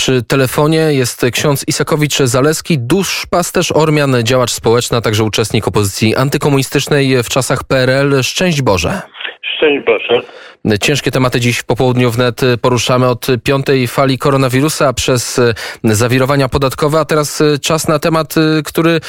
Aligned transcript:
przy 0.00 0.22
telefonie 0.22 0.78
jest 0.78 1.26
ksiądz 1.32 1.64
Isakowicz-Zaleski, 1.68 2.78
duszpasterz 2.78 3.72
Ormian, 3.72 4.16
działacz 4.22 4.50
społeczny, 4.50 4.96
a 4.96 5.00
także 5.00 5.24
uczestnik 5.24 5.68
opozycji 5.68 6.16
antykomunistycznej 6.16 7.22
w 7.22 7.28
czasach 7.28 7.64
PRL. 7.64 8.22
Szczęść 8.22 8.62
Boże. 8.62 9.02
Szczęść 9.56 9.86
Boże. 9.86 10.22
Ciężkie 10.80 11.10
tematy 11.10 11.40
dziś 11.40 11.58
w 11.58 11.64
popołudniu 11.64 12.10
wnet 12.10 12.40
poruszamy 12.60 13.08
od 13.08 13.26
piątej 13.42 13.88
fali 13.88 14.18
koronawirusa 14.18 14.92
przez 14.92 15.40
zawirowania 15.84 16.48
podatkowe, 16.48 17.00
a 17.00 17.04
teraz 17.04 17.42
czas 17.60 17.88
na 17.88 17.98
temat, 17.98 18.34
który 18.64 19.00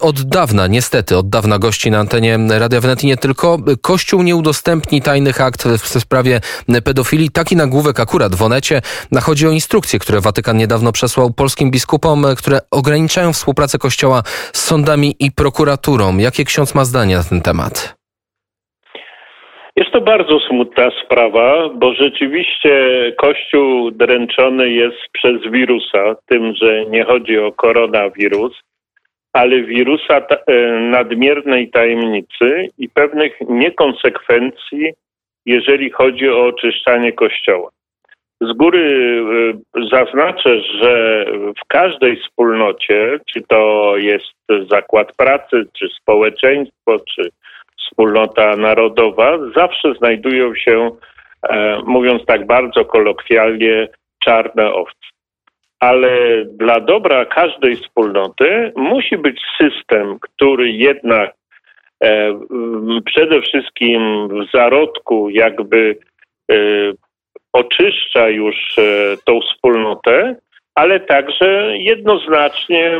od 0.00 0.22
dawna, 0.22 0.66
niestety, 0.66 1.16
od 1.16 1.28
dawna 1.28 1.58
gości 1.58 1.90
na 1.90 1.98
antenie 1.98 2.38
Radia 2.48 2.80
Wnet 2.80 3.04
i 3.04 3.06
nie 3.06 3.16
tylko. 3.16 3.58
Kościół 3.80 4.22
nie 4.22 4.36
udostępni 4.36 5.02
tajnych 5.02 5.40
akt 5.40 5.64
w 5.68 6.00
sprawie 6.00 6.40
pedofilii. 6.84 7.30
Taki 7.30 7.56
nagłówek 7.56 8.00
akurat 8.00 8.34
w 8.34 8.42
Onecie. 8.42 8.82
Chodzi 9.22 9.46
o 9.46 9.50
instrukcje, 9.50 9.98
które 9.98 10.20
Watykan 10.20 10.56
niedawno 10.56 10.92
przesłał 10.92 11.30
polskim 11.30 11.70
biskupom, 11.70 12.26
które 12.36 12.60
ograniczają 12.70 13.32
współpracę 13.32 13.78
Kościoła 13.78 14.22
z 14.52 14.64
sądami 14.64 15.16
i 15.18 15.32
prokuraturą. 15.32 16.18
Jakie 16.18 16.44
ksiądz 16.44 16.74
ma 16.74 16.84
zdanie 16.84 17.16
na 17.16 17.24
ten 17.24 17.40
temat? 17.40 17.99
Jest 19.80 19.92
to 19.92 20.00
bardzo 20.00 20.40
smutna 20.40 20.90
sprawa, 21.04 21.68
bo 21.68 21.94
rzeczywiście 21.94 22.72
Kościół 23.16 23.90
dręczony 23.90 24.70
jest 24.70 24.98
przez 25.12 25.52
wirusa, 25.52 26.16
tym, 26.26 26.54
że 26.54 26.86
nie 26.86 27.04
chodzi 27.04 27.38
o 27.38 27.52
koronawirus, 27.52 28.60
ale 29.32 29.62
wirusa 29.62 30.16
e, 30.16 30.62
nadmiernej 30.80 31.70
tajemnicy 31.70 32.68
i 32.78 32.88
pewnych 32.88 33.32
niekonsekwencji, 33.48 34.92
jeżeli 35.46 35.90
chodzi 35.90 36.28
o 36.28 36.44
oczyszczanie 36.44 37.12
Kościoła. 37.12 37.70
Z 38.40 38.52
góry 38.52 38.82
e, 39.74 39.86
zaznaczę, 39.92 40.60
że 40.60 41.24
w 41.62 41.66
każdej 41.68 42.16
wspólnocie, 42.16 43.18
czy 43.32 43.42
to 43.48 43.92
jest 43.96 44.68
zakład 44.70 45.16
pracy, 45.16 45.64
czy 45.78 45.88
społeczeństwo, 46.00 47.00
czy 47.14 47.30
wspólnota 47.80 48.56
narodowa, 48.56 49.38
zawsze 49.56 49.94
znajdują 49.94 50.54
się, 50.54 50.90
e, 51.48 51.78
mówiąc 51.86 52.26
tak 52.26 52.46
bardzo 52.46 52.84
kolokwialnie, 52.84 53.88
czarne 54.24 54.72
owce. 54.72 54.96
Ale 55.80 56.44
dla 56.44 56.80
dobra 56.80 57.24
każdej 57.24 57.76
wspólnoty 57.76 58.72
musi 58.76 59.16
być 59.18 59.40
system, 59.60 60.18
który 60.20 60.70
jednak 60.70 61.34
e, 62.04 62.40
przede 63.04 63.40
wszystkim 63.40 64.28
w 64.28 64.50
zarodku 64.56 65.30
jakby 65.30 65.98
e, 66.52 66.56
oczyszcza 67.52 68.28
już 68.28 68.76
tą 69.24 69.40
wspólnotę, 69.40 70.36
ale 70.74 71.00
także 71.00 71.78
jednoznacznie 71.78 72.98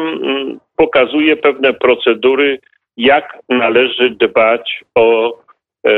pokazuje 0.77 1.37
pewne 1.37 1.73
procedury, 1.73 2.59
jak 3.01 3.39
należy 3.49 4.11
dbać 4.11 4.85
o 4.95 5.39
e, 5.87 5.91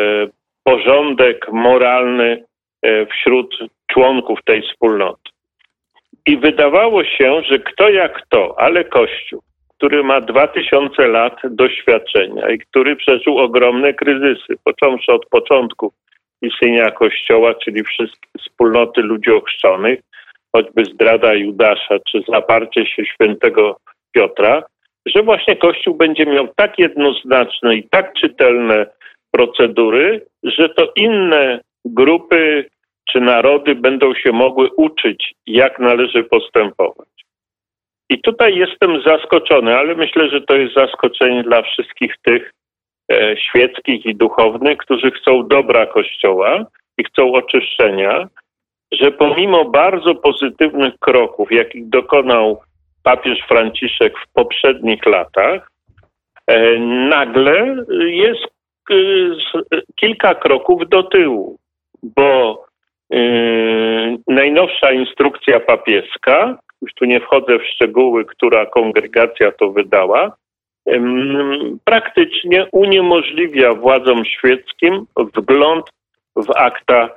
porządek 0.64 1.52
moralny 1.52 2.44
e, 2.82 3.06
wśród 3.06 3.58
członków 3.92 4.38
tej 4.44 4.62
wspólnoty. 4.62 5.30
I 6.26 6.36
wydawało 6.36 7.04
się, 7.04 7.42
że 7.42 7.58
kto 7.58 7.88
jak 7.90 8.22
kto, 8.22 8.54
ale 8.58 8.84
Kościół, 8.84 9.42
który 9.76 10.04
ma 10.04 10.20
dwa 10.20 10.46
tysiące 10.46 11.08
lat 11.08 11.40
doświadczenia 11.50 12.50
i 12.50 12.58
który 12.58 12.96
przeżył 12.96 13.38
ogromne 13.38 13.94
kryzysy, 13.94 14.54
począwszy 14.64 15.12
od 15.12 15.26
początku 15.26 15.92
istnienia 16.42 16.90
Kościoła, 16.90 17.54
czyli 17.54 17.84
wszystkie 17.84 18.28
wspólnoty 18.38 19.00
ludzi 19.02 19.30
ochrzczonych, 19.30 20.00
choćby 20.52 20.84
zdrada 20.84 21.34
Judasza, 21.34 21.98
czy 22.08 22.22
zaparcie 22.28 22.86
się 22.86 23.04
świętego 23.04 23.76
Piotra, 24.12 24.62
że 25.06 25.22
właśnie 25.22 25.56
Kościół 25.56 25.94
będzie 25.94 26.26
miał 26.26 26.48
tak 26.56 26.78
jednoznaczne 26.78 27.76
i 27.76 27.88
tak 27.88 28.14
czytelne 28.14 28.86
procedury, 29.30 30.26
że 30.42 30.68
to 30.68 30.92
inne 30.96 31.60
grupy 31.84 32.64
czy 33.12 33.20
narody 33.20 33.74
będą 33.74 34.14
się 34.14 34.32
mogły 34.32 34.68
uczyć, 34.76 35.34
jak 35.46 35.78
należy 35.78 36.24
postępować. 36.24 37.08
I 38.10 38.20
tutaj 38.20 38.56
jestem 38.56 39.02
zaskoczony, 39.02 39.76
ale 39.76 39.94
myślę, 39.94 40.28
że 40.28 40.40
to 40.40 40.56
jest 40.56 40.74
zaskoczenie 40.74 41.42
dla 41.42 41.62
wszystkich 41.62 42.14
tych 42.22 42.52
e, 43.12 43.36
świeckich 43.36 44.06
i 44.06 44.14
duchownych, 44.14 44.78
którzy 44.78 45.10
chcą 45.10 45.48
dobra 45.48 45.86
Kościoła 45.86 46.66
i 46.98 47.04
chcą 47.04 47.32
oczyszczenia, 47.32 48.28
że 48.92 49.10
pomimo 49.10 49.64
bardzo 49.64 50.14
pozytywnych 50.14 50.94
kroków, 51.00 51.52
jakich 51.52 51.88
dokonał 51.88 52.60
papież 53.02 53.38
Franciszek 53.48 54.18
w 54.18 54.32
poprzednich 54.32 55.06
latach, 55.06 55.70
e, 56.46 56.78
nagle 57.08 57.76
jest 58.00 58.44
e, 58.90 58.94
kilka 59.96 60.34
kroków 60.34 60.88
do 60.88 61.02
tyłu, 61.02 61.58
bo 62.02 62.64
e, 63.12 63.18
najnowsza 64.28 64.92
instrukcja 64.92 65.60
papieska, 65.60 66.58
już 66.82 66.94
tu 66.94 67.04
nie 67.04 67.20
wchodzę 67.20 67.58
w 67.58 67.66
szczegóły, 67.66 68.24
która 68.24 68.66
kongregacja 68.66 69.52
to 69.52 69.70
wydała, 69.70 70.36
praktycznie 71.84 72.66
uniemożliwia 72.72 73.74
władzom 73.74 74.24
świeckim 74.24 75.06
wgląd 75.16 75.86
w 76.36 76.50
akta 76.56 77.08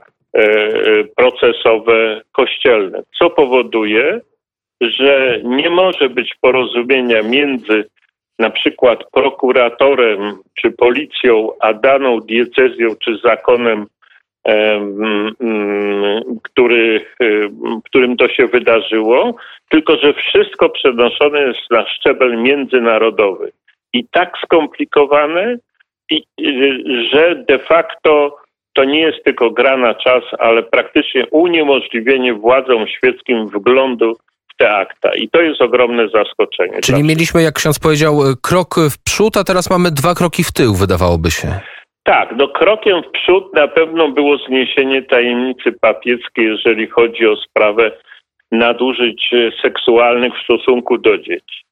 procesowe 1.16 2.22
kościelne, 2.31 3.03
co 3.19 3.29
powoduje, 3.29 4.22
że 4.81 5.40
nie 5.44 5.69
może 5.69 6.09
być 6.09 6.36
porozumienia 6.41 7.22
między 7.22 7.86
na 8.40 8.50
przykład 8.50 9.00
prokuratorem 9.12 10.38
czy 10.62 10.72
policją, 10.72 11.52
a 11.62 11.74
daną 11.74 12.19
diecezją 12.19 12.88
czy 13.03 13.18
zakonem, 13.24 13.86
który, 16.44 17.06
którym 17.86 18.18
to 18.18 18.30
się 18.30 18.47
wydarzyło, 18.47 19.36
tylko 19.69 19.97
że 19.97 20.13
wszystko 20.13 20.69
przenoszone 20.69 21.42
jest 21.42 21.72
na 21.72 21.86
szczebel 21.88 22.42
międzynarodowy. 22.42 23.52
I 23.94 24.07
tak 24.12 24.38
skomplikowane, 24.44 25.57
że 27.12 27.44
de 27.47 27.59
facto 27.59 28.38
to 28.74 28.84
nie 28.84 29.00
jest 29.00 29.24
tylko 29.24 29.52
gra 29.52 29.78
na 29.78 29.94
czas, 29.94 30.24
ale 30.40 30.63
praktycznie 30.63 31.25
uniemożliwienie 31.31 32.34
władzom 32.34 32.88
świeckim 32.88 33.47
wglądu 33.47 34.18
te 34.58 34.72
akta. 34.72 35.16
I 35.16 35.30
to 35.30 35.42
jest 35.42 35.62
ogromne 35.62 36.10
zaskoczenie. 36.10 36.82
Czyli 36.82 37.04
mieliśmy, 37.04 37.42
jak 37.42 37.54
ksiądz 37.54 37.80
powiedział, 37.80 38.20
krok 38.42 38.76
w 38.92 39.04
przód, 39.04 39.38
a 39.38 39.44
teraz 39.44 39.70
mamy 39.70 39.92
dwa 39.92 40.14
kroki 40.16 40.44
w 40.44 40.52
tył, 40.52 40.76
wydawałoby 40.76 41.32
się. 41.32 41.48
Tak, 42.04 42.34
no 42.38 42.48
krokiem 42.48 43.02
w 43.04 43.12
przód 43.12 43.54
na 43.54 43.68
pewno 43.68 44.12
było 44.12 44.38
zniesienie 44.38 45.02
tajemnicy 45.04 45.72
papieckiej, 45.82 46.46
jeżeli 46.46 46.88
chodzi 46.88 47.28
o 47.28 47.36
sprawę 47.36 47.92
nadużyć 48.52 49.32
seksualnych 49.62 50.34
w 50.34 50.44
stosunku 50.44 50.98
do 50.98 51.18
dzieci. 51.18 51.66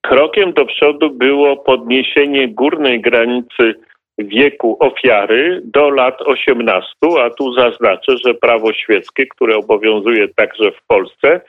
Krokiem 0.00 0.52
do 0.52 0.64
przodu 0.64 1.10
było 1.10 1.56
podniesienie 1.56 2.48
górnej 2.48 3.00
granicy 3.00 3.74
wieku 4.18 4.76
ofiary 4.80 5.60
do 5.64 5.90
lat 5.90 6.22
18, 6.22 6.88
a 7.20 7.30
tu 7.30 7.52
zaznaczę, 7.52 8.16
że 8.24 8.34
prawo 8.34 8.72
świeckie, 8.72 9.26
które 9.26 9.56
obowiązuje 9.56 10.28
także 10.28 10.72
w 10.72 10.86
Polsce, 10.86 11.40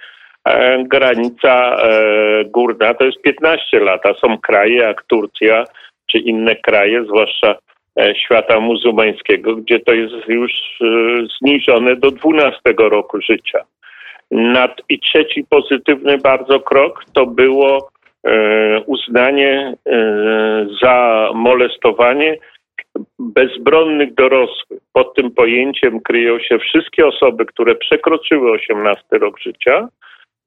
granica 0.84 1.75
e, 1.75 2.46
górna 2.46 2.94
to 2.94 3.06
jest 3.06 3.22
15 3.22 3.80
lat, 3.80 4.06
a 4.06 4.13
są 4.13 4.38
kraje 4.38 4.75
jak 4.75 5.03
Turcja 5.03 5.63
czy 6.12 6.18
inne 6.18 6.56
kraje, 6.56 7.03
zwłaszcza 7.03 7.56
e, 8.00 8.16
świata 8.16 8.59
muzułmańskiego, 8.59 9.56
gdzie 9.56 9.80
to 9.80 9.94
jest 9.94 10.28
już 10.28 10.52
zniżone 11.40 11.96
do 11.96 12.12
12 12.12 12.59
roku 12.78 13.22
życia. 13.22 13.59
I 14.90 15.00
trzeci 15.00 15.46
pozytywny 15.50 16.18
bardzo 16.18 16.60
krok 16.60 17.04
to 17.13 17.25
było 17.25 17.89
uznanie 18.86 19.74
za 20.81 21.30
molestowanie 21.33 22.38
bezbronnych 23.19 24.13
dorosłych. 24.13 24.80
Pod 24.94 25.16
tym 25.16 25.31
pojęciem 25.31 26.00
kryją 26.00 26.39
się 26.39 26.60
wszystkie 26.60 27.07
osoby, 27.07 27.45
które 27.45 27.75
przekroczyły 27.75 28.51
18 28.51 29.04
rok 29.12 29.39
życia, 29.39 29.88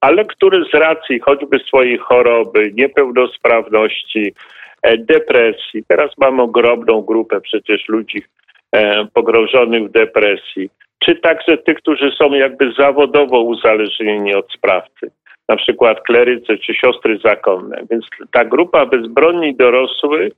ale 0.01 0.25
który 0.25 0.65
z 0.65 0.73
racji 0.73 1.19
choćby 1.19 1.59
swojej 1.59 1.97
choroby, 1.97 2.71
niepełnosprawności, 2.73 4.33
e, 4.81 4.97
depresji, 4.97 5.83
teraz 5.87 6.11
mamy 6.17 6.41
ogromną 6.41 7.01
grupę 7.01 7.41
przecież 7.41 7.87
ludzi 7.87 8.23
e, 8.71 9.05
pogrążonych 9.13 9.87
w 9.87 9.91
depresji, 9.91 10.69
czy 10.99 11.15
także 11.15 11.57
tych, 11.57 11.77
którzy 11.77 12.11
są 12.11 12.33
jakby 12.33 12.73
zawodowo 12.79 13.41
uzależnieni 13.41 14.35
od 14.35 14.51
sprawcy, 14.51 15.11
na 15.49 15.55
przykład 15.55 16.01
klerycy 16.01 16.57
czy 16.57 16.73
siostry 16.73 17.19
zakonne. 17.23 17.83
Więc 17.91 18.05
ta 18.31 18.45
grupa 18.45 18.85
bezbronni 18.85 19.55
dorosłych 19.55 20.33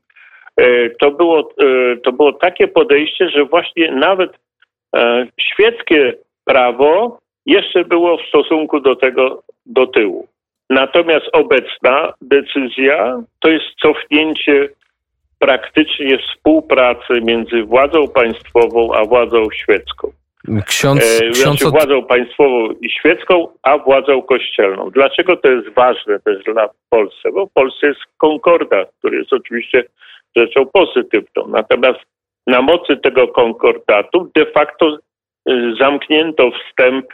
e, 0.57 0.89
to 0.89 1.11
było, 1.11 1.53
to 2.03 2.11
było 2.11 2.33
takie 2.33 2.67
podejście, 2.67 3.29
że 3.29 3.45
właśnie 3.45 3.91
nawet 3.91 4.31
świeckie 5.39 6.13
prawo 6.45 7.19
jeszcze 7.45 7.85
było 7.85 8.17
w 8.17 8.27
stosunku 8.27 8.79
do 8.79 8.95
tego 8.95 9.43
do 9.65 9.87
tyłu. 9.87 10.27
Natomiast 10.69 11.25
obecna 11.33 12.13
decyzja 12.21 13.23
to 13.39 13.49
jest 13.49 13.65
cofnięcie 13.81 14.69
praktycznie 15.39 16.17
współpracy 16.17 17.21
między 17.21 17.63
władzą 17.63 18.07
państwową 18.07 18.93
a 18.93 19.05
władzą 19.05 19.43
świecką. 19.53 20.11
Ksiądz, 20.65 21.21
e, 21.21 21.29
ksiądz 21.29 21.59
znaczy 21.59 21.71
władzą 21.71 22.05
państwową 22.05 22.71
i 22.81 22.89
świecką, 22.89 23.47
a 23.63 23.77
władzą 23.77 24.21
kościelną. 24.21 24.89
Dlaczego 24.89 25.37
to 25.37 25.51
jest 25.51 25.69
ważne 25.69 26.19
też 26.19 26.43
dla 26.43 26.69
Polski? 26.89 27.31
Bo 27.33 27.45
w 27.45 27.53
Polsce 27.53 27.87
jest 27.87 27.99
konkordat, 28.17 28.89
który 28.99 29.17
jest 29.17 29.33
oczywiście 29.33 29.83
rzeczą 30.35 30.65
pozytywną. 30.65 31.47
Natomiast 31.47 31.99
na 32.47 32.61
mocy 32.61 32.97
tego 32.97 33.27
konkordatu 33.27 34.31
de 34.35 34.45
facto 34.45 34.97
y, 35.49 35.73
zamknięto 35.79 36.51
wstęp 36.51 37.05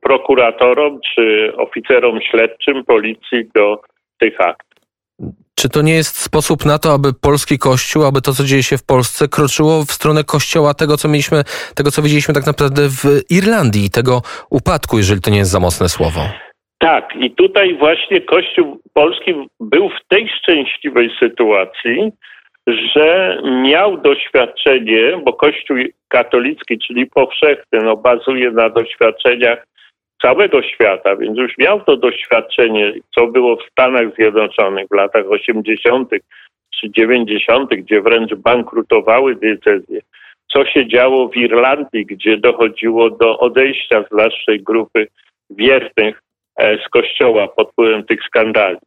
prokuratorom 0.00 1.00
czy 1.14 1.52
oficerom 1.56 2.20
śledczym 2.30 2.84
policji 2.84 3.48
do 3.54 3.80
tych 4.20 4.40
akt. 4.40 4.66
Czy 5.54 5.68
to 5.68 5.82
nie 5.82 5.94
jest 5.94 6.16
sposób 6.16 6.64
na 6.64 6.78
to, 6.78 6.92
aby 6.92 7.08
polski 7.22 7.58
kościół, 7.58 8.04
aby 8.04 8.20
to, 8.20 8.32
co 8.32 8.44
dzieje 8.44 8.62
się 8.62 8.76
w 8.78 8.86
Polsce, 8.86 9.28
kroczyło 9.28 9.82
w 9.82 9.92
stronę 9.92 10.24
kościoła 10.24 10.74
tego, 10.74 10.96
co 10.96 11.08
mieliśmy, 11.08 11.42
tego, 11.74 11.90
co 11.90 12.02
widzieliśmy 12.02 12.34
tak 12.34 12.46
naprawdę 12.46 12.82
w 12.88 13.02
Irlandii, 13.30 13.90
tego 13.90 14.22
upadku, 14.50 14.98
jeżeli 14.98 15.20
to 15.20 15.30
nie 15.30 15.38
jest 15.38 15.50
za 15.50 15.60
mocne 15.60 15.88
słowo? 15.88 16.20
Tak, 16.78 17.04
i 17.20 17.30
tutaj 17.34 17.76
właśnie 17.78 18.20
Kościół 18.20 18.80
polski 18.94 19.34
był 19.60 19.88
w 19.88 20.08
tej 20.08 20.28
szczęśliwej 20.38 21.10
sytuacji, 21.18 22.12
że 22.66 23.38
miał 23.62 23.96
doświadczenie, 23.96 25.20
bo 25.24 25.32
Kościół 25.32 25.76
katolicki, 26.08 26.78
czyli 26.78 27.06
powszechny, 27.06 27.78
no, 27.84 27.96
bazuje 27.96 28.50
na 28.50 28.70
doświadczeniach 28.70 29.66
całego 30.22 30.62
świata, 30.62 31.16
więc 31.16 31.38
już 31.38 31.58
miał 31.58 31.80
to 31.80 31.96
doświadczenie, 31.96 32.92
co 33.14 33.26
było 33.26 33.56
w 33.56 33.70
Stanach 33.70 34.14
Zjednoczonych 34.14 34.86
w 34.90 34.94
latach 34.94 35.24
80. 35.28 36.10
czy 36.80 36.90
90., 36.90 37.70
gdzie 37.70 38.00
wręcz 38.00 38.34
bankrutowały 38.34 39.34
diecezje, 39.34 40.00
co 40.52 40.66
się 40.66 40.88
działo 40.88 41.28
w 41.28 41.36
Irlandii, 41.36 42.06
gdzie 42.06 42.36
dochodziło 42.36 43.10
do 43.10 43.38
odejścia 43.38 44.04
z 44.10 44.14
naszej 44.14 44.62
grupy 44.62 45.06
wiernych 45.50 46.22
e, 46.56 46.78
z 46.78 46.88
kościoła 46.88 47.48
pod 47.48 47.72
wpływem 47.72 48.04
tych 48.04 48.22
skandali. 48.22 48.78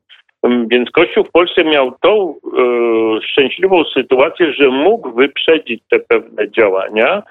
Mm, 0.43 0.67
więc 0.67 0.91
Kościół 0.91 1.23
w 1.23 1.31
Polsce 1.31 1.63
miał 1.63 1.91
tą 2.01 2.35
e, 2.35 3.21
szczęśliwą 3.21 3.83
sytuację, 3.83 4.53
że 4.53 4.69
mógł 4.69 5.11
wyprzedzić 5.11 5.83
te 5.89 5.99
pewne 5.99 6.51
działania, 6.51 7.23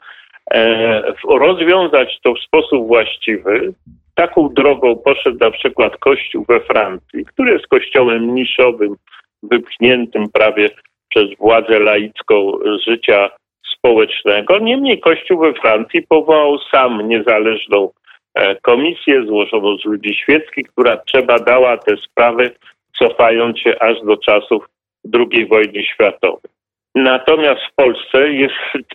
e, 0.54 1.02
rozwiązać 1.28 2.18
to 2.22 2.34
w 2.34 2.40
sposób 2.40 2.86
właściwy. 2.86 3.72
Taką 4.14 4.48
drogą 4.48 4.96
poszedł 4.96 5.38
na 5.40 5.50
przykład 5.50 5.96
Kościół 5.96 6.44
we 6.48 6.60
Francji, 6.60 7.24
który 7.24 7.52
jest 7.52 7.66
kościołem 7.66 8.34
niszowym, 8.34 8.96
wypchniętym 9.42 10.28
prawie 10.32 10.70
przez 11.08 11.38
władzę 11.38 11.78
laicką 11.78 12.52
życia 12.86 13.30
społecznego. 13.76 14.58
Niemniej 14.58 15.00
Kościół 15.00 15.40
we 15.40 15.52
Francji 15.52 16.02
powołał 16.02 16.58
sam 16.58 17.08
niezależną 17.08 17.90
e, 18.34 18.56
komisję 18.56 19.26
złożoną 19.26 19.76
z 19.76 19.84
ludzi 19.84 20.14
świeckich, 20.14 20.66
która 20.68 20.96
trzeba 20.96 21.38
dała 21.38 21.76
te 21.76 21.96
sprawy 21.96 22.50
cofając 22.98 23.58
się 23.58 23.78
aż 23.80 24.00
do 24.04 24.16
czasów 24.16 24.68
II 25.14 25.46
wojny 25.46 25.82
światowej. 25.82 26.50
Natomiast 26.94 27.60
w 27.72 27.74
Polsce 27.74 28.32
jest 28.32 28.54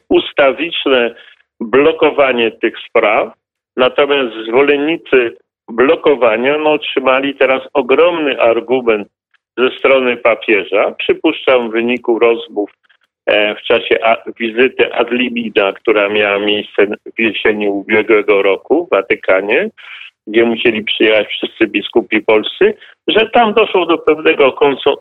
ustawiczne 0.10 1.16
blokowanie 1.60 2.52
tych 2.52 2.74
spraw, 2.90 3.34
natomiast 3.78 4.36
zwolennicy 4.48 5.38
blokowania 5.70 6.58
no, 6.58 6.72
otrzymali 6.72 7.36
teraz 7.36 7.62
ogromny 7.74 8.42
argument 8.42 9.08
ze 9.58 9.70
strony 9.70 10.18
papieża. 10.18 10.92
Przypuszczam 10.92 11.70
w 11.70 11.72
wyniku 11.72 12.20
rozmów 12.20 12.72
e, 13.26 13.56
w 13.56 13.62
czasie 13.62 14.00
wizyty 14.40 14.94
Adlimina, 14.94 15.74
która 15.74 16.10
miała 16.10 16.40
miejsce 16.40 16.88
w 17.18 17.20
jesieni 17.20 17.70
ubiegłego 17.70 18.42
roku 18.42 18.86
w 18.86 18.90
Watykanie, 18.90 19.70
gdzie 20.28 20.46
musieli 20.46 20.84
przyjechać 20.84 21.28
wszyscy 21.28 21.68
biskupi 21.68 22.22
polscy, 22.22 22.74
że 23.08 23.30
tam 23.30 23.54
doszło 23.54 23.86
do 23.86 23.98
pewnego 23.98 24.56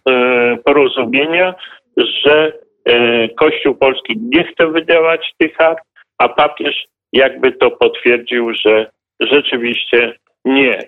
e, 0.09 0.57
porozumienia, 0.65 1.55
że 1.97 2.53
e, 2.85 3.29
Kościół 3.29 3.75
Polski 3.75 4.15
nie 4.35 4.45
chce 4.45 4.67
wydawać 4.67 5.33
tych 5.39 5.61
akt, 5.61 5.85
a 6.19 6.29
papież 6.29 6.85
jakby 7.13 7.53
to 7.53 7.71
potwierdził, 7.71 8.53
że 8.55 8.91
rzeczywiście 9.21 10.13
nie. 10.45 10.79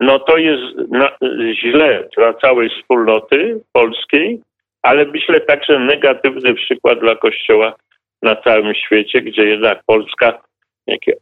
No 0.00 0.18
to 0.18 0.36
jest 0.36 0.62
źle 1.54 2.08
dla 2.16 2.34
całej 2.34 2.70
wspólnoty 2.70 3.60
polskiej, 3.72 4.40
ale 4.82 5.04
myślę 5.04 5.40
także 5.40 5.78
negatywny 5.78 6.54
przykład 6.54 7.00
dla 7.00 7.16
Kościoła 7.16 7.74
na 8.22 8.36
całym 8.36 8.74
świecie, 8.74 9.20
gdzie 9.20 9.42
jednak 9.42 9.82
Polska 9.86 10.38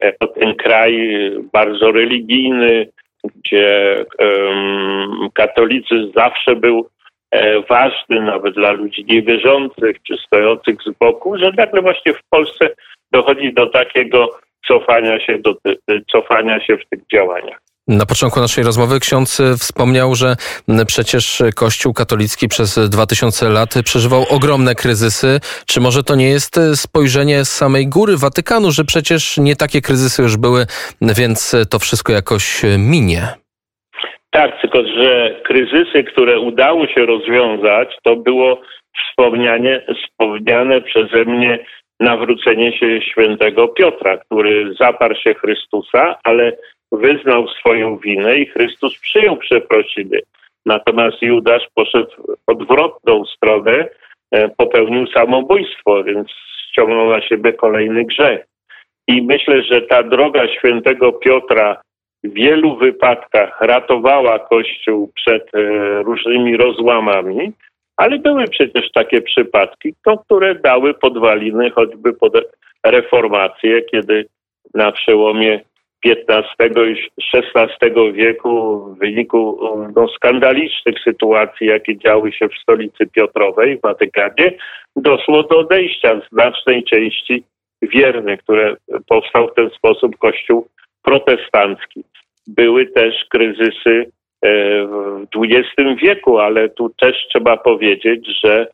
jako 0.00 0.26
ten 0.26 0.54
kraj 0.54 1.10
bardzo 1.52 1.92
religijny, 1.92 2.88
gdzie 3.24 3.96
um, 4.18 5.28
katolicyzm 5.34 6.12
zawsze 6.16 6.56
był 6.56 6.88
e, 7.30 7.60
ważny 7.60 8.20
nawet 8.20 8.54
dla 8.54 8.72
ludzi 8.72 9.04
niewierzących 9.04 9.96
czy 10.02 10.16
stojących 10.26 10.76
z 10.86 10.98
boku, 10.98 11.38
że 11.38 11.52
nagle 11.56 11.82
właśnie 11.82 12.12
w 12.12 12.22
Polsce 12.30 12.70
dochodzi 13.12 13.52
do 13.52 13.66
takiego 13.66 14.28
cofania 14.66 15.20
się, 15.20 15.38
do, 15.38 15.54
cofania 16.12 16.60
się 16.60 16.76
w 16.76 16.88
tych 16.88 17.00
działaniach. 17.12 17.63
Na 17.88 18.06
początku 18.06 18.40
naszej 18.40 18.64
rozmowy 18.64 19.00
ksiądz 19.00 19.42
wspomniał, 19.58 20.14
że 20.14 20.36
przecież 20.86 21.42
Kościół 21.56 21.94
katolicki 21.94 22.48
przez 22.48 22.78
2000 22.90 23.48
lat 23.48 23.74
przeżywał 23.84 24.24
ogromne 24.30 24.74
kryzysy. 24.74 25.40
Czy 25.66 25.80
może 25.80 26.02
to 26.02 26.14
nie 26.14 26.28
jest 26.28 26.60
spojrzenie 26.74 27.44
z 27.44 27.48
samej 27.48 27.86
góry 27.86 28.16
Watykanu, 28.16 28.70
że 28.70 28.84
przecież 28.84 29.38
nie 29.38 29.56
takie 29.56 29.80
kryzysy 29.80 30.22
już 30.22 30.36
były, 30.36 30.66
więc 31.18 31.56
to 31.70 31.78
wszystko 31.78 32.12
jakoś 32.12 32.62
minie? 32.78 33.22
Tak, 34.30 34.60
tylko 34.60 34.78
że 34.78 35.40
kryzysy, 35.44 36.04
które 36.04 36.40
udało 36.40 36.86
się 36.86 37.06
rozwiązać, 37.06 37.88
to 38.02 38.16
było 38.16 38.60
wspomniane, 38.98 39.82
wspomniane 40.04 40.80
przeze 40.80 41.24
mnie 41.24 41.58
nawrócenie 42.00 42.78
się 42.78 43.00
świętego 43.10 43.68
Piotra, 43.68 44.16
który 44.16 44.74
zaparł 44.80 45.14
się 45.14 45.34
Chrystusa, 45.34 46.18
ale 46.24 46.52
wyznał 46.96 47.48
swoją 47.48 47.96
winę 47.98 48.36
i 48.36 48.46
Chrystus 48.46 48.98
przyjął 48.98 49.36
przeprosiny. 49.36 50.20
Natomiast 50.66 51.22
Judasz 51.22 51.68
poszedł 51.74 52.10
w 52.16 52.50
odwrotną 52.50 53.24
stronę, 53.24 53.88
e, 54.30 54.48
popełnił 54.48 55.06
samobójstwo, 55.06 56.04
więc 56.04 56.28
ściągnął 56.70 57.10
na 57.10 57.20
siebie 57.20 57.52
kolejny 57.52 58.04
grzech. 58.04 58.46
I 59.08 59.22
myślę, 59.22 59.62
że 59.62 59.82
ta 59.82 60.02
droga 60.02 60.48
świętego 60.48 61.12
Piotra 61.12 61.82
w 62.24 62.32
wielu 62.32 62.76
wypadkach 62.76 63.60
ratowała 63.60 64.38
Kościół 64.38 65.12
przed 65.14 65.54
e, 65.54 65.58
różnymi 66.02 66.56
rozłamami, 66.56 67.52
ale 67.96 68.18
były 68.18 68.44
przecież 68.48 68.90
takie 68.94 69.22
przypadki, 69.22 69.94
to, 70.04 70.18
które 70.18 70.54
dały 70.54 70.94
podwaliny 70.94 71.70
choćby 71.70 72.12
pod 72.12 72.32
reformację, 72.86 73.82
kiedy 73.82 74.26
na 74.74 74.92
przełomie 74.92 75.60
XV 76.04 76.88
i 76.88 77.10
XVI 77.34 78.12
wieku 78.12 78.80
w 78.94 78.98
wyniku 78.98 79.58
no, 79.96 80.08
skandalicznych 80.08 80.94
sytuacji, 81.04 81.66
jakie 81.66 81.98
działy 81.98 82.32
się 82.32 82.48
w 82.48 82.58
stolicy 82.62 83.06
Piotrowej, 83.06 83.78
w 83.78 83.80
Watykanie, 83.80 84.52
doszło 84.96 85.42
do 85.42 85.58
odejścia 85.58 86.20
znacznej 86.32 86.84
części 86.84 87.44
wiernych, 87.82 88.42
które 88.42 88.76
powstał 89.08 89.48
w 89.48 89.54
ten 89.54 89.70
sposób 89.70 90.16
Kościół 90.18 90.68
protestancki. 91.02 92.04
Były 92.46 92.86
też 92.86 93.14
kryzysy 93.30 94.06
e, 94.42 94.86
w 94.86 95.26
XX 95.34 96.00
wieku, 96.02 96.38
ale 96.38 96.68
tu 96.68 96.90
też 97.00 97.16
trzeba 97.28 97.56
powiedzieć, 97.56 98.28
że 98.44 98.66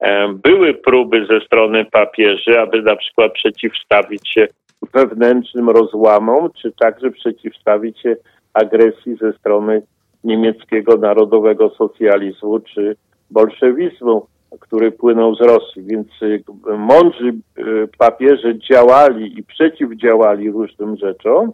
e, 0.00 0.28
były 0.32 0.74
próby 0.74 1.26
ze 1.30 1.40
strony 1.40 1.84
papieży, 1.84 2.60
aby 2.60 2.82
na 2.82 2.96
przykład 2.96 3.32
przeciwstawić 3.32 4.28
się 4.34 4.48
wewnętrznym 4.94 5.70
rozłamom, 5.70 6.50
czy 6.62 6.72
także 6.72 7.10
przeciwstawić 7.10 8.00
się 8.00 8.16
agresji 8.54 9.16
ze 9.16 9.32
strony 9.32 9.82
niemieckiego 10.24 10.96
narodowego 10.96 11.70
socjalizmu 11.70 12.60
czy 12.60 12.96
bolszewizmu, 13.30 14.26
który 14.60 14.92
płynął 14.92 15.34
z 15.34 15.40
Rosji. 15.40 15.82
Więc 15.82 16.08
y, 16.22 16.42
mądrzy 16.78 17.28
y, 17.58 17.88
papieże 17.98 18.58
działali 18.58 19.38
i 19.38 19.42
przeciwdziałali 19.42 20.50
różnym 20.50 20.96
rzeczom. 20.96 21.52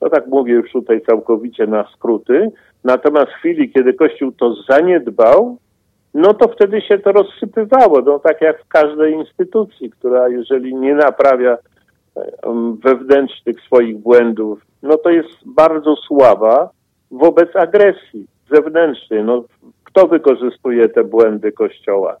To 0.00 0.10
tak 0.10 0.26
mówię 0.26 0.52
już 0.52 0.72
tutaj 0.72 1.00
całkowicie 1.00 1.66
na 1.66 1.84
skróty. 1.96 2.50
Natomiast 2.84 3.26
w 3.26 3.38
chwili, 3.38 3.72
kiedy 3.72 3.94
Kościół 3.94 4.32
to 4.32 4.54
zaniedbał, 4.70 5.58
no 6.14 6.34
to 6.34 6.48
wtedy 6.48 6.80
się 6.80 6.98
to 6.98 7.12
rozsypywało. 7.12 8.00
No 8.00 8.18
tak 8.18 8.40
jak 8.40 8.62
w 8.64 8.68
każdej 8.68 9.14
instytucji, 9.14 9.90
która 9.90 10.28
jeżeli 10.28 10.74
nie 10.74 10.94
naprawia 10.94 11.56
wewnętrznych 12.84 13.60
swoich 13.60 13.98
błędów, 13.98 14.60
no 14.82 14.96
to 14.96 15.10
jest 15.10 15.28
bardzo 15.46 15.96
słaba 15.96 16.70
wobec 17.10 17.56
agresji 17.56 18.26
zewnętrznej. 18.50 19.24
No, 19.24 19.44
kto 19.84 20.06
wykorzystuje 20.06 20.88
te 20.88 21.04
błędy 21.04 21.52
Kościoła? 21.52 22.16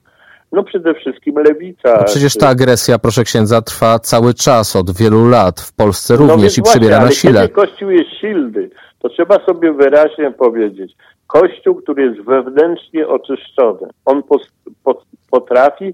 No 0.52 0.64
przede 0.64 0.94
wszystkim 0.94 1.34
lewica. 1.38 1.96
No 1.98 2.04
przecież 2.04 2.36
ta 2.36 2.48
agresja, 2.48 2.98
proszę 2.98 3.24
księdza, 3.24 3.62
trwa 3.62 3.98
cały 3.98 4.34
czas, 4.34 4.76
od 4.76 4.90
wielu 4.90 5.28
lat. 5.28 5.60
W 5.60 5.72
Polsce 5.72 6.16
również 6.16 6.56
no 6.56 6.62
i 6.62 6.64
przybiera 6.64 7.00
właśnie, 7.00 7.30
na 7.30 7.36
sile. 7.36 7.48
Kiedy 7.48 7.54
Kościół 7.54 7.90
jest 7.90 8.10
silny, 8.20 8.70
to 8.98 9.08
trzeba 9.08 9.46
sobie 9.46 9.72
wyraźnie 9.72 10.30
powiedzieć. 10.30 10.92
Kościół, 11.26 11.74
który 11.74 12.02
jest 12.02 12.20
wewnętrznie 12.20 13.08
oczyszczony, 13.08 13.88
on 14.04 14.22
potrafi 15.30 15.92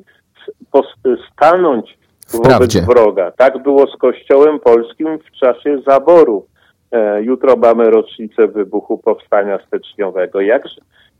stanąć 1.32 1.98
wobec 2.32 2.76
wroga. 2.76 3.30
Tak 3.30 3.62
było 3.62 3.86
z 3.86 3.96
Kościołem 3.96 4.60
Polskim 4.60 5.18
w 5.18 5.30
czasie 5.30 5.78
zaboru. 5.86 6.46
E, 6.92 7.22
jutro 7.22 7.56
mamy 7.56 7.90
rocznicę 7.90 8.48
wybuchu 8.48 8.98
Powstania 8.98 9.58
Styczniowego. 9.66 10.40
Jak, 10.40 10.62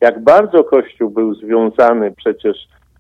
jak 0.00 0.22
bardzo 0.22 0.64
Kościół 0.64 1.10
był 1.10 1.34
związany 1.34 2.12
przecież 2.16 2.56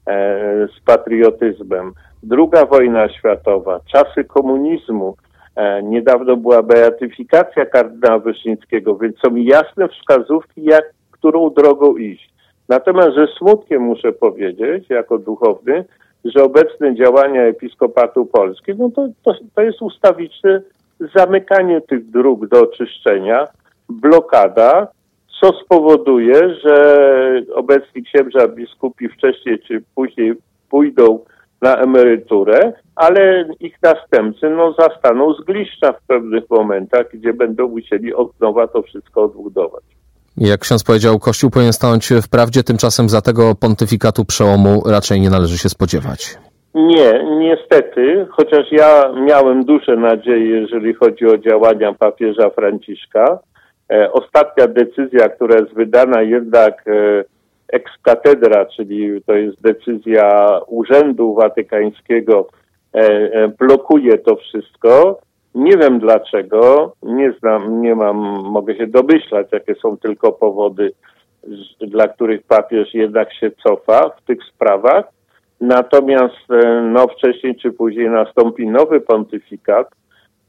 e, 0.06 0.68
z 0.76 0.80
patriotyzmem. 0.84 1.92
Druga 2.22 2.66
wojna 2.66 3.08
światowa, 3.08 3.80
czasy 3.92 4.24
komunizmu, 4.24 5.16
e, 5.56 5.82
niedawno 5.82 6.36
była 6.36 6.62
beatyfikacja 6.62 7.66
kardynała 7.66 8.18
Wyszyńskiego, 8.18 8.96
więc 8.96 9.16
są 9.18 9.36
jasne 9.36 9.88
wskazówki, 9.88 10.64
jak, 10.64 10.84
którą 11.10 11.50
drogą 11.50 11.96
iść. 11.96 12.30
Natomiast 12.68 13.14
ze 13.14 13.26
smutkiem 13.26 13.82
muszę 13.82 14.12
powiedzieć, 14.12 14.90
jako 14.90 15.18
duchowny, 15.18 15.84
że 16.24 16.44
obecne 16.44 16.94
działania 16.94 17.42
Episkopatu 17.42 18.26
Polski, 18.26 18.72
no 18.78 18.90
to, 18.90 19.08
to, 19.22 19.34
to 19.54 19.62
jest 19.62 19.82
ustawiczne 19.82 20.62
zamykanie 21.16 21.80
tych 21.80 22.10
dróg 22.10 22.48
do 22.48 22.60
oczyszczenia, 22.62 23.48
blokada, 23.88 24.88
co 25.40 25.52
spowoduje, 25.52 26.54
że 26.64 27.06
obecni 27.54 28.02
księża 28.02 28.48
biskupi 28.48 29.08
wcześniej 29.08 29.58
czy 29.58 29.82
później 29.94 30.34
pójdą 30.70 31.18
na 31.62 31.76
emeryturę, 31.76 32.72
ale 32.96 33.48
ich 33.60 33.78
następcy 33.82 34.50
no, 34.50 34.74
zastaną 34.78 35.34
z 35.34 35.44
gliszcza 35.44 35.92
w 35.92 36.02
pewnych 36.06 36.44
momentach, 36.50 37.06
gdzie 37.12 37.32
będą 37.32 37.68
musieli 37.68 38.14
od 38.14 38.40
nowa 38.40 38.66
to 38.66 38.82
wszystko 38.82 39.22
odbudować. 39.22 39.99
Jak 40.36 40.60
ksiądz 40.60 40.84
powiedział, 40.84 41.18
Kościół 41.18 41.50
powinien 41.50 41.72
stanąć 41.72 42.08
w 42.22 42.28
prawdzie, 42.28 42.62
tymczasem 42.62 43.08
za 43.08 43.20
tego 43.20 43.54
pontyfikatu 43.54 44.24
przełomu 44.24 44.82
raczej 44.86 45.20
nie 45.20 45.30
należy 45.30 45.58
się 45.58 45.68
spodziewać. 45.68 46.38
Nie, 46.74 47.24
niestety, 47.38 48.26
chociaż 48.30 48.72
ja 48.72 49.12
miałem 49.12 49.64
duże 49.64 49.96
nadzieje, 49.96 50.60
jeżeli 50.60 50.94
chodzi 50.94 51.26
o 51.26 51.38
działania 51.38 51.92
papieża 51.92 52.50
Franciszka. 52.50 53.38
E, 53.92 54.12
ostatnia 54.12 54.66
decyzja, 54.66 55.28
która 55.28 55.56
jest 55.56 55.74
wydana 55.74 56.22
jednak 56.22 56.84
ex 57.72 57.92
cathedra, 58.02 58.66
czyli 58.66 59.22
to 59.26 59.34
jest 59.34 59.62
decyzja 59.62 60.60
Urzędu 60.66 61.34
Watykańskiego, 61.34 62.48
e, 62.94 62.98
e, 62.98 63.48
blokuje 63.48 64.18
to 64.18 64.36
wszystko. 64.36 65.20
Nie 65.54 65.76
wiem 65.76 65.98
dlaczego, 65.98 66.92
nie 67.02 67.32
znam, 67.32 67.82
nie 67.82 67.94
mam, 67.94 68.16
mogę 68.42 68.76
się 68.76 68.86
domyślać, 68.86 69.46
jakie 69.52 69.74
są 69.74 69.96
tylko 69.96 70.32
powody, 70.32 70.92
dla 71.80 72.08
których 72.08 72.42
papież 72.42 72.94
jednak 72.94 73.34
się 73.34 73.50
cofa 73.50 74.08
w 74.08 74.22
tych 74.22 74.38
sprawach. 74.44 75.04
Natomiast 75.60 76.50
e, 76.50 76.82
no, 76.82 77.06
wcześniej 77.06 77.56
czy 77.56 77.72
później 77.72 78.10
nastąpi 78.10 78.66
nowy 78.66 79.00
pontyfikat 79.00 79.88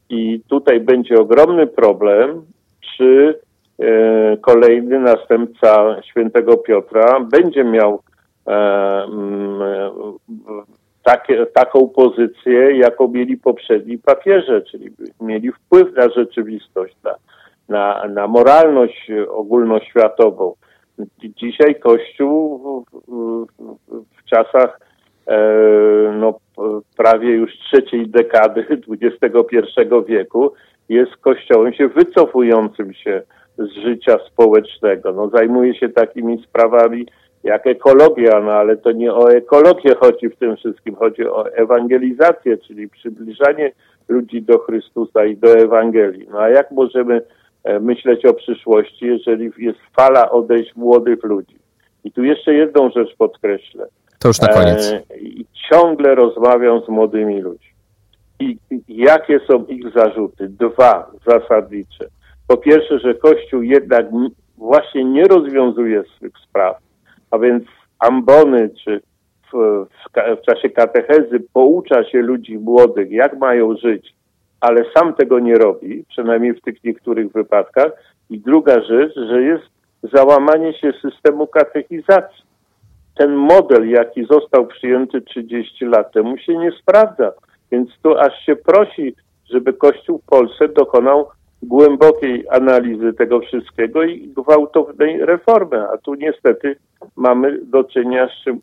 i 0.08 0.40
tutaj 0.48 0.80
będzie 0.80 1.16
ogromny 1.16 1.66
problem, 1.66 2.42
czy 2.96 3.40
e, 3.78 4.36
kolejny 4.36 5.00
następca 5.00 6.02
świętego 6.02 6.56
Piotra 6.56 7.20
będzie 7.20 7.64
miał 7.64 8.02
e, 8.46 8.52
e, 8.52 9.90
takie, 11.02 11.46
taką 11.46 11.88
pozycję, 11.88 12.76
jaką 12.76 13.08
mieli 13.08 13.36
poprzedni 13.36 13.98
papieże, 13.98 14.62
czyli 14.62 14.90
mieli 15.20 15.52
wpływ 15.52 15.96
na 15.96 16.08
rzeczywistość, 16.08 16.96
na, 17.04 17.14
na, 17.68 18.08
na 18.08 18.26
moralność 18.28 19.10
ogólnoświatową. 19.28 20.54
Dzisiaj 21.18 21.80
Kościół 21.80 22.58
w, 22.58 23.02
w, 23.08 23.46
w 24.16 24.24
czasach 24.24 24.80
e, 25.26 25.38
no, 26.18 26.34
prawie 26.96 27.30
już 27.30 27.50
trzeciej 27.58 28.08
dekady 28.08 28.66
XXI 28.88 29.58
wieku 30.06 30.52
jest 30.88 31.16
kościołem 31.16 31.72
się 31.72 31.88
wycofującym 31.88 32.94
się 32.94 33.22
z 33.58 33.70
życia 33.70 34.18
społecznego. 34.32 35.12
No, 35.12 35.28
zajmuje 35.28 35.74
się 35.74 35.88
takimi 35.88 36.42
sprawami 36.42 37.06
jak 37.44 37.66
ekologia, 37.66 38.40
no 38.40 38.52
ale 38.52 38.76
to 38.76 38.92
nie 38.92 39.14
o 39.14 39.30
ekologię 39.32 39.94
chodzi 39.94 40.28
w 40.28 40.36
tym 40.36 40.56
wszystkim, 40.56 40.94
chodzi 40.94 41.26
o 41.28 41.52
ewangelizację, 41.52 42.58
czyli 42.58 42.88
przybliżanie 42.88 43.72
ludzi 44.08 44.42
do 44.42 44.58
Chrystusa 44.58 45.24
i 45.24 45.36
do 45.36 45.48
Ewangelii. 45.58 46.26
No 46.30 46.38
a 46.38 46.48
jak 46.48 46.70
możemy 46.70 47.22
e, 47.64 47.80
myśleć 47.80 48.24
o 48.24 48.34
przyszłości, 48.34 49.06
jeżeli 49.06 49.50
jest 49.58 49.78
fala 49.96 50.30
odejść 50.30 50.76
młodych 50.76 51.22
ludzi? 51.22 51.56
I 52.04 52.12
tu 52.12 52.24
jeszcze 52.24 52.54
jedną 52.54 52.90
rzecz 52.90 53.16
podkreślę. 53.16 53.86
To 54.18 54.28
już 54.28 54.40
na 54.40 54.48
koniec. 54.48 54.92
E, 54.92 55.18
I 55.18 55.46
ciągle 55.70 56.14
rozmawiam 56.14 56.80
z 56.80 56.88
młodymi 56.88 57.40
ludźmi. 57.40 57.72
I 58.40 58.58
i 58.88 58.96
jakie 58.96 59.40
są 59.50 59.64
ich 59.64 59.92
zarzuty? 59.94 60.48
Dwa 60.48 61.10
zasadnicze. 61.26 62.06
Po 62.48 62.56
pierwsze, 62.56 62.98
że 62.98 63.14
Kościół 63.14 63.62
jednak 63.62 64.06
właśnie 64.58 65.04
nie 65.04 65.24
rozwiązuje 65.24 66.02
swych 66.16 66.32
spraw, 66.48 66.76
a 67.32 67.38
więc 67.38 67.64
ambony 67.98 68.70
czy 68.84 69.00
w, 69.52 69.86
w, 69.86 70.38
w 70.40 70.46
czasie 70.46 70.70
katechezy 70.70 71.40
poucza 71.52 72.04
się 72.04 72.22
ludzi 72.22 72.58
młodych, 72.58 73.10
jak 73.10 73.38
mają 73.38 73.76
żyć, 73.76 74.14
ale 74.60 74.84
sam 74.96 75.14
tego 75.14 75.38
nie 75.38 75.54
robi, 75.54 76.04
przynajmniej 76.08 76.54
w 76.54 76.60
tych 76.60 76.84
niektórych 76.84 77.32
wypadkach. 77.32 77.92
I 78.30 78.38
druga 78.38 78.82
rzecz, 78.82 79.14
że 79.14 79.42
jest 79.42 79.64
załamanie 80.02 80.72
się 80.72 80.92
systemu 81.02 81.46
katechizacji 81.46 82.44
ten 83.14 83.34
model, 83.34 83.88
jaki 83.88 84.24
został 84.24 84.66
przyjęty 84.66 85.20
30 85.20 85.84
lat 85.84 86.12
temu, 86.12 86.38
się 86.38 86.58
nie 86.58 86.72
sprawdza. 86.72 87.32
Więc 87.70 87.90
tu 88.02 88.18
aż 88.18 88.46
się 88.46 88.56
prosi, 88.56 89.14
żeby 89.50 89.72
Kościół 89.72 90.18
w 90.18 90.26
Polsce 90.26 90.68
dokonał 90.68 91.28
głębokiej 91.62 92.44
analizy 92.50 93.12
tego 93.12 93.40
wszystkiego 93.40 94.02
i 94.02 94.28
gwałtownej 94.36 95.26
reformy. 95.26 95.88
A 95.94 95.98
tu 95.98 96.14
niestety 96.14 96.76
mamy 97.16 97.58
do 97.64 97.84
czynienia 97.84 98.28
z, 98.28 98.44
czym, 98.44 98.60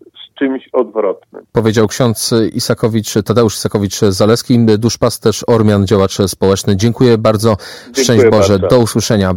z 0.00 0.38
czymś 0.38 0.68
odwrotnym. 0.72 1.42
Powiedział 1.52 1.88
ksiądz 1.88 2.34
Isakowicz, 2.54 3.14
Tadeusz 3.24 3.54
Isakowicz-Zaleski, 3.56 4.78
duszpasterz 4.78 5.44
Ormian, 5.46 5.86
działacz 5.86 6.16
społeczny. 6.26 6.76
Dziękuję 6.76 7.18
bardzo. 7.18 7.56
Szczęść 7.92 8.06
Dziękuję 8.06 8.30
Boże. 8.30 8.58
bardzo. 8.58 8.76
Do 8.76 8.82
usłyszenia. 8.82 9.32